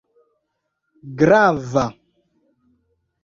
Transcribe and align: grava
grava 1.17 1.83